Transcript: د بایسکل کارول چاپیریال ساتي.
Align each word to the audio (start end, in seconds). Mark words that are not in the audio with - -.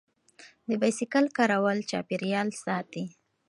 د 0.67 0.69
بایسکل 0.81 1.25
کارول 1.37 1.77
چاپیریال 1.91 2.49
ساتي. 2.63 3.03